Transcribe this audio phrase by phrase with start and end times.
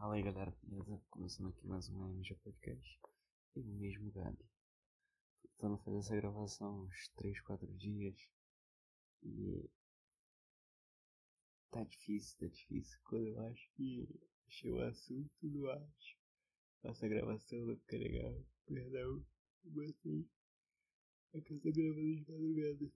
[0.00, 0.98] Fala aí galera, beleza?
[1.10, 2.98] Começando aqui mais um MG Podcast.
[3.54, 4.48] Eu mesmo, Gabi.
[5.42, 8.16] Tô tentando fazer essa gravação uns 3, 4 dias.
[9.22, 9.68] E.
[11.70, 12.98] Tá difícil, tá difícil.
[13.04, 14.08] Quando eu acho que
[14.48, 16.16] achei o assunto, não acho.
[16.82, 18.42] Essa gravação não fica legal.
[18.64, 19.22] Perdão,
[19.64, 20.26] vocês.
[21.34, 22.92] É que eu tô gravando de madrugada.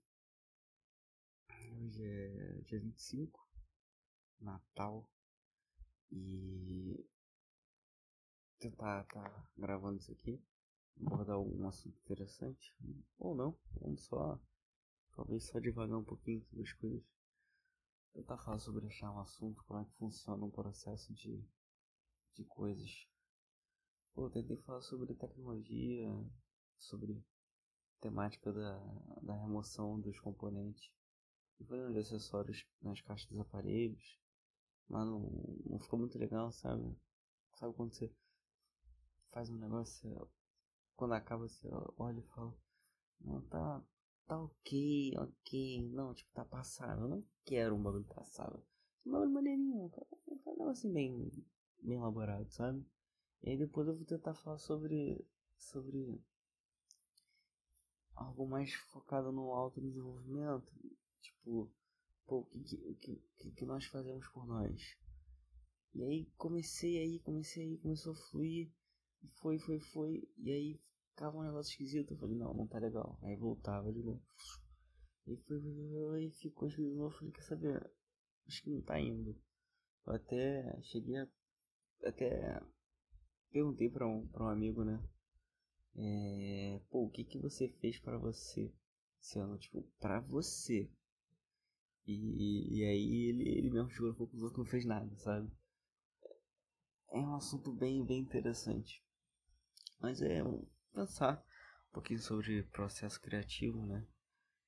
[1.83, 3.47] Hoje é dia 25,
[4.39, 5.07] Natal.
[6.17, 7.05] E
[8.57, 10.41] tentar tá gravando isso aqui,
[11.01, 12.73] abordar algum assunto interessante,
[13.19, 14.39] ou não, vamos só,
[15.13, 17.03] talvez só devagar um pouquinho sobre as coisas.
[18.13, 21.45] Tentar falar sobre achar um assunto, como é que funciona um processo de,
[22.33, 23.09] de coisas.
[24.13, 26.09] Pô, tentei falar sobre tecnologia,
[26.77, 27.21] sobre
[27.99, 28.77] temática da,
[29.21, 30.89] da remoção dos componentes,
[31.67, 34.17] falando de acessórios nas caixas dos aparelhos,
[34.89, 35.19] mas não,
[35.65, 36.95] não ficou muito legal, sabe?
[37.55, 38.11] Sabe quando você
[39.31, 40.29] faz um negócio,
[40.95, 42.53] quando acaba você olha e fala,
[43.21, 43.83] não, tá,
[44.27, 48.63] tá ok, ok, não, tipo, tá passado, eu não quero um bagulho passado.
[49.05, 49.91] Um bagulho maneirinho,
[50.27, 51.31] um negócio assim bem,
[51.81, 52.85] bem elaborado, sabe?
[53.43, 55.25] E aí depois eu vou tentar falar sobre,
[55.57, 56.21] sobre
[58.15, 60.71] algo mais focado no autodesenvolvimento,
[61.21, 61.69] tipo,
[62.25, 64.97] pô, o que, que, que, que nós fazemos por nós?
[65.93, 68.69] E aí comecei aí, comecei aí, começou a fluir,
[69.23, 72.79] e foi, foi, foi, e aí ficava um negócio esquisito, eu falei, não, não tá
[72.79, 74.21] legal, aí voltava de novo,
[75.25, 77.91] e foi, foi, ficou esquisito de novo, falei, quer saber,
[78.45, 79.41] acho que não tá indo,
[80.05, 81.27] eu até cheguei a,
[82.03, 82.61] até
[83.49, 85.01] perguntei pra um, pra um amigo, né,
[85.95, 88.69] é, pô, o que que você fez para você
[89.21, 90.91] esse ano, tipo, pra você,
[92.13, 95.51] e, e aí ele, ele mesmo chegou na conclusão que não fez nada, sabe?
[97.11, 99.03] É um assunto bem, bem interessante.
[99.99, 100.41] Mas é
[100.93, 101.43] pensar
[101.89, 104.05] um pouquinho sobre processo criativo, né?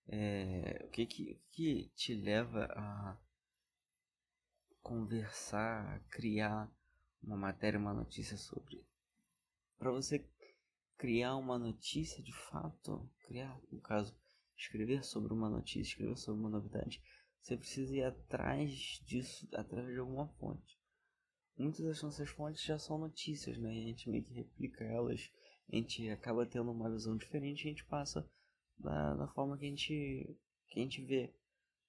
[0.07, 3.17] É, o que, que, que te leva a
[4.81, 6.71] conversar, a criar
[7.21, 8.85] uma matéria, uma notícia sobre.
[9.77, 10.25] Para você
[10.97, 14.17] criar uma notícia de fato, criar, no caso,
[14.57, 17.03] escrever sobre uma notícia, escrever sobre uma novidade,
[17.47, 20.77] você precisa ir atrás disso através de alguma fonte.
[21.57, 23.73] Muitas das nossas fontes já são notícias, né?
[23.73, 25.31] E a gente meio que replica elas,
[25.71, 28.29] a gente acaba tendo uma visão diferente e a gente passa
[28.77, 30.37] da, forma que a gente,
[30.67, 31.33] que a gente vê.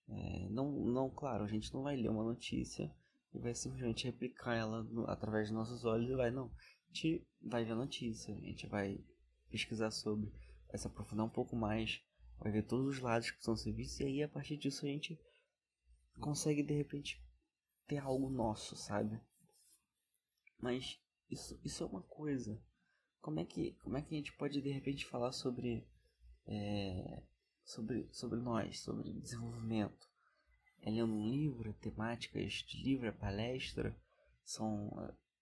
[0.08, 2.90] É, não, não, claro, a gente não vai ler uma notícia
[3.34, 6.46] e vai simplesmente replicar ela no, através dos nossos olhos e vai, não.
[6.46, 9.04] A gente vai ver a notícia, a gente vai
[9.50, 10.32] pesquisar sobre,
[10.68, 12.00] vai se aprofundar um pouco mais,
[12.38, 14.88] vai ver todos os lados que precisam ser vistos e aí a partir disso a
[14.88, 15.18] gente
[16.18, 17.22] consegue de repente
[17.86, 19.20] ter algo nosso, sabe?
[20.60, 22.60] Mas isso, isso é uma coisa.
[23.20, 25.86] Como é que como é que a gente pode de repente falar sobre
[26.46, 27.22] é,
[27.64, 30.08] sobre sobre nós, sobre desenvolvimento?
[30.80, 33.96] É lendo um livro, temáticas de livro, é palestra,
[34.44, 34.90] são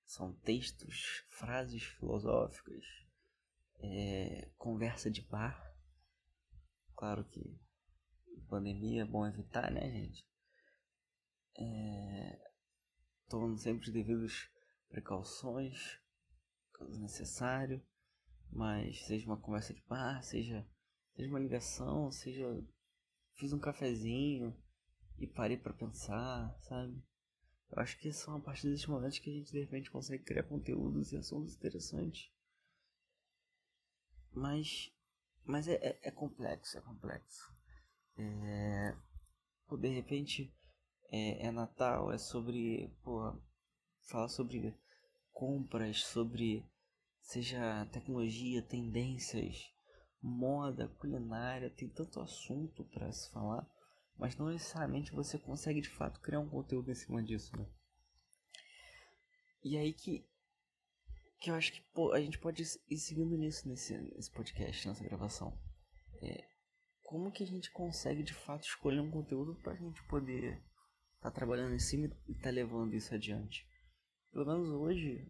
[0.04, 2.84] são textos, frases filosóficas,
[3.80, 5.74] é, conversa de bar.
[6.94, 7.58] Claro que
[8.48, 10.24] pandemia é bom evitar, né, gente?
[11.58, 12.38] É,
[13.28, 14.48] tomando sempre as devidas
[14.88, 15.98] precauções,
[16.72, 17.82] caso necessário,
[18.50, 20.66] mas seja uma conversa de bar, seja,
[21.14, 22.46] seja uma ligação, seja
[23.34, 24.56] fiz um cafezinho
[25.18, 27.02] e parei para pensar, sabe?
[27.70, 30.44] Eu acho que são a partir desses momentos que a gente de repente consegue criar
[30.44, 32.30] conteúdos e assuntos interessantes.
[34.32, 34.92] Mas,
[35.44, 37.54] mas é, é, é complexo, é complexo.
[38.18, 38.96] É,
[39.78, 40.54] de repente
[41.10, 43.34] é, é Natal, é sobre, pô,
[44.08, 44.74] fala sobre
[45.32, 46.64] compras, sobre
[47.20, 49.72] seja tecnologia, tendências,
[50.22, 53.68] moda, culinária, tem tanto assunto para se falar,
[54.16, 57.66] mas não necessariamente você consegue de fato criar um conteúdo em cima disso, né?
[59.62, 60.24] E aí que
[61.38, 65.04] que eu acho que pô, a gente pode ir seguindo nisso nesse, nesse podcast, nessa
[65.04, 65.56] gravação.
[66.22, 66.48] É,
[67.02, 70.62] como que a gente consegue de fato escolher um conteúdo para a gente poder
[71.20, 73.66] tá trabalhando em cima e tá levando isso adiante.
[74.32, 75.26] Pelo menos hoje,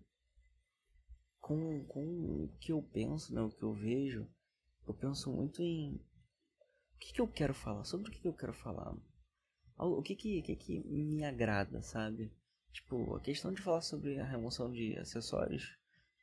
[1.40, 2.04] com, com
[2.44, 4.28] o que eu penso, né, o que eu vejo,
[4.86, 8.32] eu penso muito em o que, que eu quero falar, sobre o que, que eu
[8.32, 8.96] quero falar.
[9.78, 12.32] O que que, que que me agrada, sabe?
[12.72, 15.76] Tipo, a questão de falar sobre a remoção de acessórios,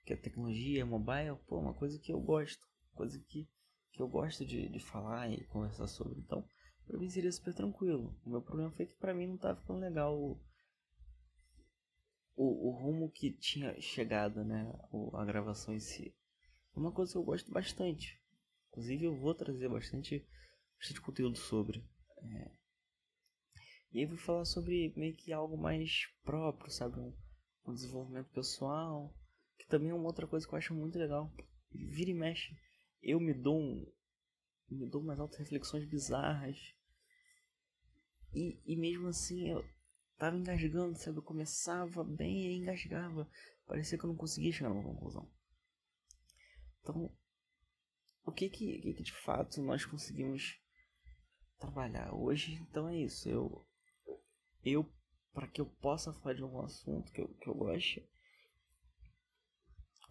[0.06, 3.48] que é tecnologia, mobile, pô, uma coisa que eu gosto, coisa que,
[3.92, 6.20] que eu gosto de, de falar e conversar sobre.
[6.20, 6.44] Então,
[6.86, 8.16] pra mim seria super tranquilo.
[8.26, 10.40] O meu problema foi que pra mim não tava ficando legal
[12.36, 14.72] o, o rumo que tinha chegado, né?
[14.92, 16.14] O, a gravação em si.
[16.76, 18.20] Uma coisa que eu gosto bastante.
[18.70, 20.26] Inclusive eu vou trazer bastante,
[20.78, 21.84] bastante conteúdo sobre.
[22.24, 22.52] É...
[23.92, 27.00] E aí eu vou falar sobre meio que algo mais próprio, sabe?
[27.00, 27.14] Um,
[27.68, 29.16] um desenvolvimento pessoal.
[29.60, 31.32] Que também é uma outra coisa que eu acho muito legal.
[31.72, 32.58] Vira e mexe.
[33.02, 33.86] Eu me dou um.
[34.70, 36.58] Me dou umas altas reflexões bizarras.
[38.34, 39.64] E, e mesmo assim eu
[40.18, 41.18] tava engasgando, sabe?
[41.18, 43.30] Eu começava bem e engasgava.
[43.68, 45.30] Parecia que eu não conseguia chegar numa conclusão.
[46.82, 47.16] Então,
[48.26, 50.60] o que que, que, que de fato nós conseguimos
[51.58, 52.54] trabalhar hoje?
[52.70, 53.30] Então é isso.
[53.30, 53.66] Eu,
[54.64, 54.92] eu
[55.34, 58.08] para que eu possa falar de algum assunto que eu, que eu goste,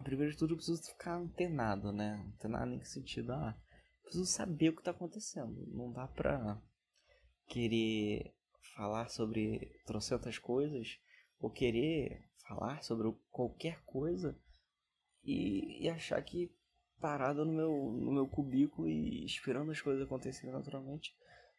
[0.03, 2.15] primeiro de tudo eu preciso ficar antenado, né?
[2.35, 3.33] Antenado em que sentido?
[3.33, 3.57] Ah,
[4.03, 5.67] preciso saber o que está acontecendo.
[5.69, 6.61] Não dá pra
[7.47, 8.35] querer
[8.75, 10.99] falar sobre trocentas coisas
[11.39, 14.39] ou querer falar sobre qualquer coisa
[15.25, 16.55] e, e achar que
[17.01, 21.15] parado no meu, no meu cubículo e esperando as coisas acontecerem naturalmente,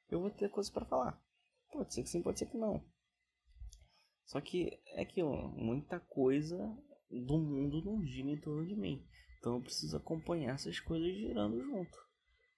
[0.10, 1.22] eu vou ter coisas para falar.
[1.72, 2.84] Pode ser que sim, pode ser que não.
[4.26, 6.58] Só que é aquilo, muita coisa
[7.10, 9.06] do mundo não gira em torno de mim.
[9.38, 11.98] Então eu preciso acompanhar essas coisas girando junto.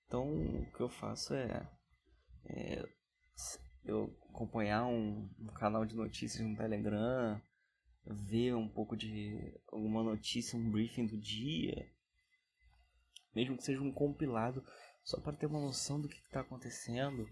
[0.08, 1.70] Então o que eu faço é,
[2.46, 2.90] é
[3.84, 7.40] eu acompanhar um, um, canal de notícias no Telegram,
[8.06, 11.88] ver um pouco de alguma notícia, um briefing do dia,
[13.34, 14.64] mesmo que seja um compilado,
[15.04, 17.30] só para ter uma noção do que está acontecendo,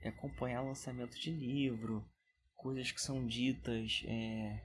[0.00, 2.04] é acompanhar lançamento de livro,
[2.56, 4.62] coisas que são ditas, é,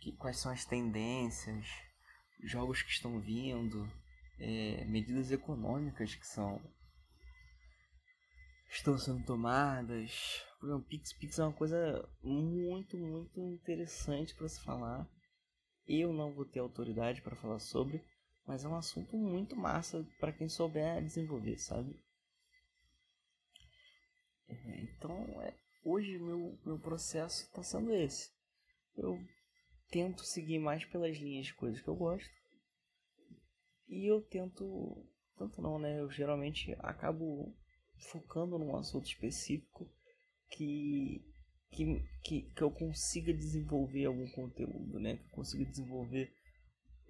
[0.00, 1.66] que, quais são as tendências,
[2.42, 3.90] jogos que estão vindo,
[4.38, 6.60] é, medidas econômicas que são
[8.68, 10.42] estão sendo tomadas.
[10.58, 15.08] Por exemplo, Pix Pix é uma coisa muito, muito interessante para se falar.
[15.86, 18.04] Eu não vou ter autoridade para falar sobre,
[18.46, 21.94] mas é um assunto muito massa para quem souber desenvolver, sabe?
[24.48, 25.54] É, então, é,
[25.84, 28.30] hoje meu, meu processo está sendo esse.
[28.96, 29.18] Eu
[29.90, 32.30] tento seguir mais pelas linhas de coisas que eu gosto.
[33.88, 35.06] E eu tento.
[35.36, 36.00] Tanto não, né?
[36.00, 37.54] Eu geralmente acabo
[37.98, 39.88] focando num assunto específico
[40.50, 41.24] que,
[41.70, 45.16] que, que, que eu consiga desenvolver algum conteúdo, né?
[45.16, 46.32] Que eu consiga desenvolver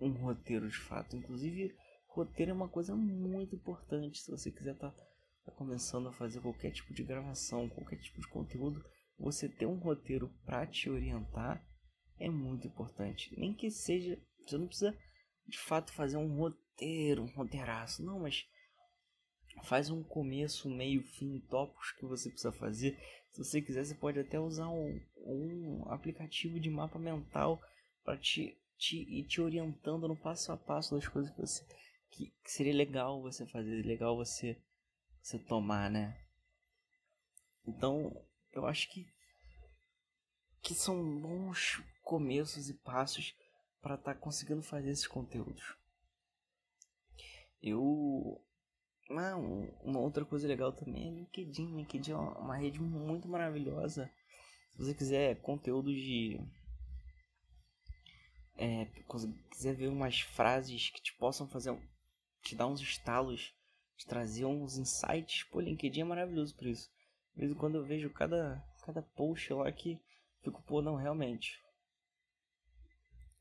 [0.01, 1.17] um roteiro de fato.
[1.17, 1.75] Inclusive,
[2.07, 5.07] roteiro é uma coisa muito importante se você quiser estar tá,
[5.45, 8.85] tá começando a fazer qualquer tipo de gravação, qualquer tipo de conteúdo.
[9.19, 11.65] Você ter um roteiro para te orientar
[12.19, 13.35] é muito importante.
[13.39, 14.97] Nem que seja, você não precisa
[15.47, 18.47] de fato fazer um roteiro, um roteiraço, não, mas
[19.65, 22.99] faz um começo, meio, fim, tópicos que você precisa fazer.
[23.31, 27.61] Se você quiser, você pode até usar um, um aplicativo de mapa mental
[28.05, 31.65] para te te, ir te orientando no passo a passo das coisas que você
[32.11, 34.61] que, que seria legal você fazer, legal você
[35.23, 36.17] você tomar, né?
[37.67, 39.07] Então, eu acho que
[40.63, 43.35] que são bons começos e passos
[43.81, 45.77] para estar tá conseguindo fazer esses conteúdos.
[47.63, 48.41] Eu
[49.11, 49.37] ah,
[49.83, 51.77] uma outra coisa legal também é LinkedIn.
[51.77, 54.11] LinkedIn é uma rede muito maravilhosa.
[54.73, 56.41] Se você quiser conteúdo de
[58.59, 58.87] é,
[59.51, 61.77] quiser ver umas frases que te possam fazer,
[62.43, 63.55] te dar uns estalos,
[63.97, 66.91] te trazer uns insights, pô, LinkedIn é maravilhoso por isso.
[67.35, 70.01] De vez em quando eu vejo cada, cada post lá que
[70.43, 71.63] fico, pô, não, realmente.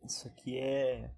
[0.04, 1.12] Isso aqui é.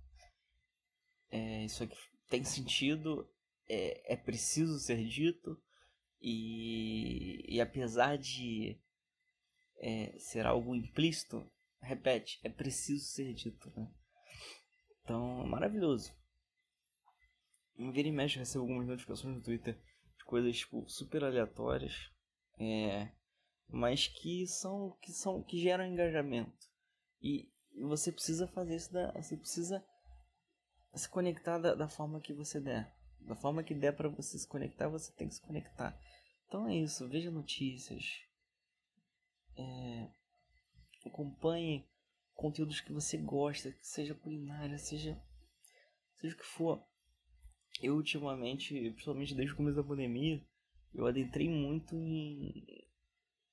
[1.32, 1.98] é isso aqui
[2.30, 3.27] tem sentido,
[3.70, 5.62] é, é preciso ser dito,
[6.22, 8.80] e, e apesar de
[9.78, 11.50] é, ser algo implícito,
[11.82, 13.92] repete, é preciso ser dito, né?
[15.04, 16.14] Então, é maravilhoso.
[17.78, 19.80] Em vira e mexe, recebo algumas notificações no Twitter
[20.18, 21.94] de coisas, tipo, super aleatórias,
[22.60, 23.12] é,
[23.70, 26.68] mas que são, que são, que geram engajamento.
[27.22, 29.86] E, e você precisa fazer isso, da, você precisa
[30.96, 32.97] se conectar da, da forma que você der.
[33.22, 36.00] Da forma que der para você se conectar, você tem que se conectar.
[36.48, 38.22] Então é isso, veja notícias.
[39.56, 40.08] É,
[41.06, 41.86] acompanhe
[42.34, 45.22] conteúdos que você gosta, que seja culinária, seja
[46.16, 46.84] seja o que for.
[47.82, 50.44] Eu ultimamente, principalmente desde o começo da pandemia,
[50.94, 52.66] eu adentrei muito em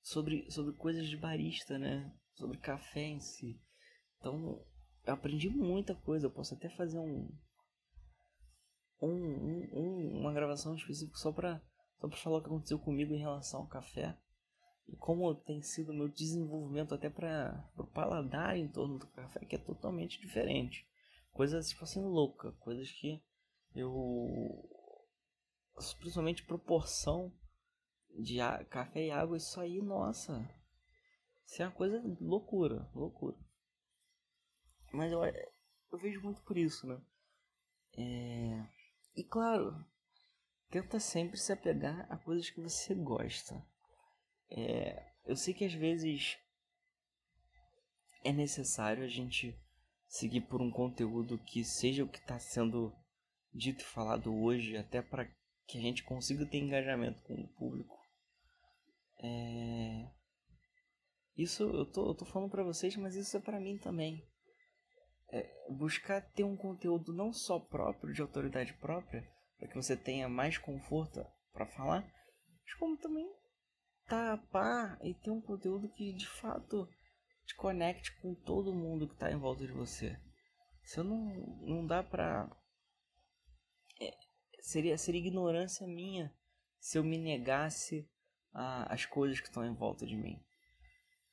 [0.01, 2.11] sobre sobre coisas de barista, né?
[2.35, 3.59] Sobre café em si.
[4.17, 4.65] Então,
[5.05, 6.27] eu aprendi muita coisa.
[6.27, 7.29] Eu posso até fazer um
[9.05, 11.61] um, um, uma gravação específica só pra,
[11.99, 14.17] só pra falar o que aconteceu comigo em relação ao café.
[14.87, 19.45] e como tem sido o meu desenvolvimento até para o paladar em torno do café,
[19.45, 20.87] que é totalmente diferente.
[21.31, 23.21] Coisas, tipo assim, louca, coisas que
[23.75, 24.69] eu.
[25.99, 27.33] Principalmente proporção
[28.17, 28.37] de
[28.69, 30.47] café e água, isso aí, nossa.
[31.45, 33.37] Isso é uma coisa loucura, loucura.
[34.93, 37.01] Mas eu, eu vejo muito por isso, né?
[37.97, 38.74] É...
[39.15, 39.85] E claro,
[40.69, 43.65] tenta sempre se apegar a coisas que você gosta.
[44.49, 46.37] É, eu sei que às vezes
[48.23, 49.57] é necessário a gente
[50.07, 52.93] seguir por um conteúdo que seja o que está sendo
[53.53, 55.25] dito e falado hoje, até para
[55.65, 57.97] que a gente consiga ter engajamento com o público.
[59.19, 60.11] É...
[61.37, 64.25] Isso eu tô, eu tô falando para vocês, mas isso é para mim também.
[65.31, 69.27] É buscar ter um conteúdo não só próprio, de autoridade própria,
[69.57, 72.01] para que você tenha mais conforto para falar,
[72.63, 73.27] mas como também
[74.07, 76.87] tá a par e ter um conteúdo que de fato
[77.45, 80.19] te conecte com todo mundo que tá em volta de você.
[80.83, 81.25] Você não,
[81.61, 82.49] não dá pra.
[83.99, 84.11] É,
[84.61, 86.33] seria, seria ignorância minha
[86.79, 88.07] se eu me negasse
[88.53, 90.39] a, as coisas que estão em volta de mim.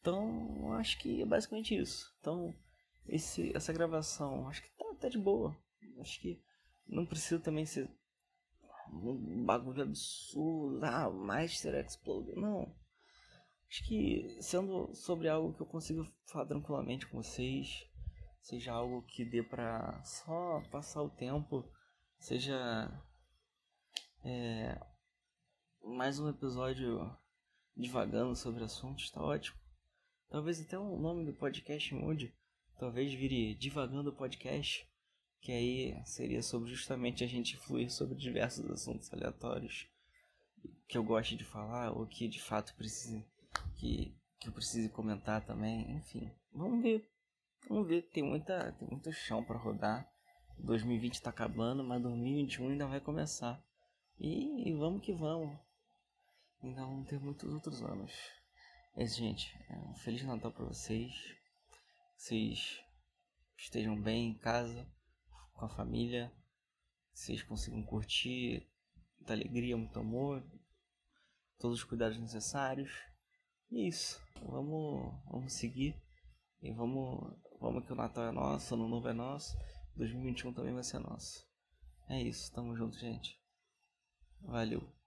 [0.00, 2.14] Então, acho que é basicamente isso.
[2.20, 2.54] Então,
[3.06, 5.56] esse, essa gravação, acho que tá, tá de boa.
[6.00, 6.42] Acho que
[6.86, 7.88] não precisa também ser
[8.92, 12.34] um bagulho absurdo, ah, Master Explode.
[12.34, 12.74] Não.
[13.68, 17.88] Acho que sendo sobre algo que eu consigo falar tranquilamente com vocês,
[18.40, 21.66] seja algo que dê pra só passar o tempo,
[22.18, 22.90] seja
[24.24, 24.78] é,
[25.82, 27.16] mais um episódio
[27.74, 29.58] divagando sobre assuntos, tá ótimo.
[30.28, 32.34] Talvez até o nome do podcast mude.
[32.82, 34.84] Talvez vire Divagando Podcast
[35.40, 39.86] que aí seria sobre justamente a gente fluir sobre diversos assuntos aleatórios
[40.88, 43.24] que eu gosto de falar ou que de fato precise
[43.76, 46.28] que, que eu precise comentar também, enfim.
[46.52, 47.08] Vamos ver.
[47.68, 50.04] Vamos ver, tem muita tem muito chão para rodar.
[50.58, 53.64] 2020 tá acabando, mas 2021 ainda vai começar.
[54.18, 55.56] E, e vamos que vamos.
[56.60, 58.12] Ainda vamos ter muitos outros anos.
[58.96, 59.56] É isso, gente.
[59.70, 61.40] É um Feliz Natal para vocês.
[62.22, 62.80] Vocês
[63.58, 64.88] estejam bem em casa
[65.54, 66.32] com a família,
[67.12, 68.70] vocês consigam curtir
[69.18, 70.40] muita alegria, muito amor,
[71.58, 72.92] todos os cuidados necessários.
[73.72, 76.00] E é isso, vamos, vamos seguir
[76.60, 79.58] e vamos, vamos que o Natal é nosso, o Ano Novo é nosso,
[79.96, 81.44] 2021 também vai ser nosso.
[82.08, 83.36] É isso, tamo junto, gente.
[84.42, 85.01] Valeu.